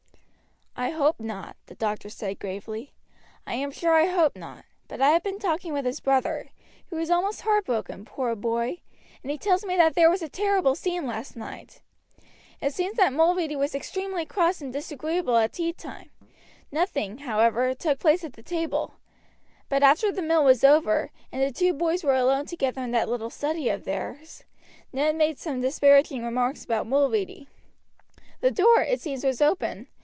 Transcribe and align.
"I 0.73 0.89
hope 0.89 1.19
not," 1.19 1.57
the 1.67 1.75
doctor 1.75 2.09
said 2.09 2.39
gravely, 2.39 2.91
"I 3.45 3.53
am 3.53 3.69
sure 3.69 3.93
I 3.93 4.05
hope 4.07 4.35
not; 4.35 4.65
but 4.87 4.99
I 4.99 5.09
have 5.09 5.21
been 5.21 5.37
talking 5.37 5.73
with 5.73 5.85
his 5.85 5.99
brother, 5.99 6.49
who 6.89 6.97
is 6.97 7.11
almost 7.11 7.41
heartbroken, 7.41 8.03
poor 8.03 8.35
boy, 8.35 8.79
and 9.21 9.29
he 9.29 9.37
tells 9.37 9.63
me 9.63 9.75
that 9.77 9.93
there 9.93 10.09
was 10.09 10.23
a 10.23 10.29
terrible 10.29 10.73
scene 10.73 11.05
last 11.05 11.35
night. 11.35 11.81
It 12.61 12.73
seems 12.73 12.97
that 12.97 13.13
Mulready 13.13 13.55
was 13.55 13.75
extremely 13.75 14.25
cross 14.25 14.59
and 14.59 14.73
disagreeable 14.73 15.37
at 15.37 15.53
tea 15.53 15.71
time; 15.71 16.09
nothing, 16.71 17.19
however, 17.19 17.75
took 17.75 17.99
place 17.99 18.23
at 18.23 18.33
the 18.33 18.41
table; 18.41 18.93
but 19.69 19.83
after 19.83 20.11
the 20.11 20.23
meal 20.23 20.43
was 20.43 20.63
over, 20.63 21.11
and 21.31 21.43
the 21.43 21.51
two 21.51 21.73
boys 21.73 22.03
were 22.03 22.15
alone 22.15 22.47
together 22.47 22.81
in 22.81 22.89
that 22.91 23.09
little 23.09 23.29
study 23.29 23.69
of 23.69 23.83
theirs, 23.83 24.45
Ned 24.91 25.15
made 25.15 25.37
some 25.37 25.61
disparaging 25.61 26.23
remarks 26.25 26.63
about 26.65 26.87
Mulready. 26.87 27.47
The 28.39 28.49
door, 28.51 28.81
it 28.81 28.99
seems, 28.99 29.23
was 29.23 29.41
open. 29.43 29.87